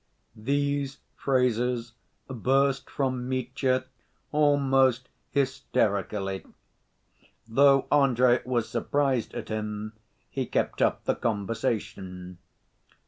These 0.35 0.97
phrases 1.15 1.93
burst 2.27 2.89
from 2.89 3.29
Mitya 3.29 3.83
almost 4.31 5.09
hysterically. 5.29 6.43
Though 7.47 7.85
Andrey 7.91 8.39
was 8.43 8.67
surprised 8.67 9.35
at 9.35 9.49
him, 9.49 9.93
he 10.31 10.47
kept 10.47 10.81
up 10.81 11.03
the 11.03 11.13
conversation. 11.13 12.39